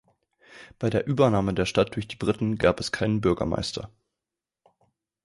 [0.79, 3.91] Bei der Übernahme der Stadt durch die Briten gab es keinen Bürgermeister.